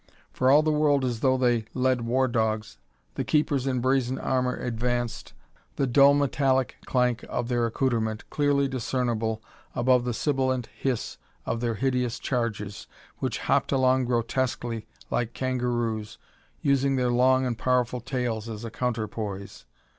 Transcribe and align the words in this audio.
For 0.33 0.49
all 0.49 0.63
the 0.63 0.71
world 0.71 1.05
as 1.05 1.19
though 1.19 1.37
they 1.37 1.65
led 1.75 2.01
war 2.01 2.27
dogs, 2.27 2.79
the 3.13 3.23
keepers 3.23 3.67
in 3.67 3.81
brazen 3.81 4.17
armor 4.17 4.55
advanced, 4.55 5.33
the 5.75 5.85
dull 5.85 6.15
metallic 6.15 6.77
clank 6.85 7.23
of 7.29 7.49
their 7.49 7.67
accoutrement 7.67 8.27
clearly 8.31 8.67
discernible 8.67 9.43
above 9.75 10.03
the 10.03 10.15
sibilant 10.15 10.69
hiss 10.75 11.19
of 11.45 11.59
their 11.61 11.75
hideous 11.75 12.17
charges, 12.17 12.87
which 13.19 13.37
hopped 13.45 13.71
along 13.71 14.05
grotesquely 14.05 14.87
like 15.11 15.33
kangaroos, 15.33 16.17
using 16.63 16.95
their 16.95 17.11
long 17.11 17.45
and 17.45 17.59
powerful 17.59 18.01
tails 18.01 18.49
as 18.49 18.65
a 18.65 18.71
counterpoise. 18.71 19.67